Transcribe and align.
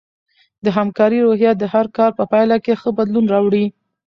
د 0.63 0.65
همکارۍ 0.77 1.19
روحیه 1.25 1.51
د 1.57 1.63
هر 1.73 1.85
کار 1.97 2.11
په 2.19 2.23
پایله 2.31 2.57
کې 2.65 2.73
ښه 2.81 2.89
بدلون 2.97 3.25
راوړي. 3.33 3.65